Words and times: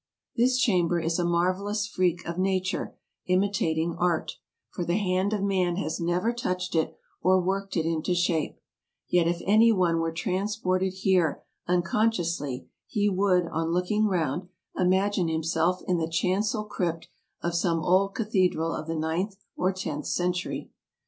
This 0.35 0.57
chamber 0.57 0.99
is 0.99 1.19
a 1.19 1.23
marvelous 1.23 1.85
freak 1.85 2.25
of 2.25 2.39
nature 2.39 2.95
imitating 3.27 3.93
art, 3.99 4.37
for 4.71 4.83
the 4.83 4.97
hand 4.97 5.31
of 5.31 5.43
man 5.43 5.75
has 5.75 5.99
never 5.99 6.33
touched 6.33 6.73
it 6.73 6.97
or 7.21 7.39
worked 7.39 7.77
it 7.77 7.85
into 7.85 8.15
shape; 8.15 8.59
yet 9.09 9.27
if 9.27 9.43
any 9.45 9.71
one 9.71 9.99
were 9.99 10.11
transported 10.11 10.91
here 10.93 11.43
uncon 11.69 12.09
sciously, 12.11 12.65
he 12.87 13.09
would, 13.09 13.45
on 13.49 13.69
looking 13.71 14.07
round, 14.07 14.49
imagine 14.75 15.27
himself 15.27 15.83
in 15.87 15.97
the 15.99 16.09
chancel 16.09 16.63
crypt 16.63 17.07
of 17.43 17.53
some 17.53 17.83
old 17.83 18.15
cathedral 18.15 18.73
of 18.73 18.87
the 18.87 18.95
ninth 18.97 19.35
or 19.55 19.71
tenth 19.71 20.07
century. 20.07 20.71